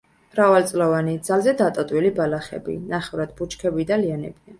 მრავალწლოვანი, 0.35 1.11
ძალზე 1.27 1.53
დატოტვილი 1.59 2.11
ბალახები, 2.21 2.79
ნახევრად 2.95 3.37
ბუჩქები 3.41 3.87
და 3.93 4.01
ლიანებია. 4.05 4.45